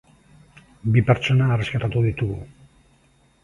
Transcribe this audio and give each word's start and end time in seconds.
Bi 0.95 1.03
pertsona 1.11 1.51
erreskatatu 1.57 2.05
ditugu. 2.09 2.41